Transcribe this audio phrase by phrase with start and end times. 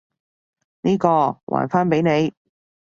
[0.81, 2.33] 呢個，還返畀你！